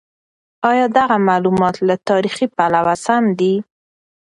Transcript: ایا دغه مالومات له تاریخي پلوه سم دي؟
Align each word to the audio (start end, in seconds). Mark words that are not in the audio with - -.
ایا 0.71 0.85
دغه 0.97 1.17
مالومات 1.27 1.75
له 1.87 1.95
تاریخي 2.09 2.45
پلوه 2.55 2.93
سم 3.05 3.23
دي؟ 3.39 3.53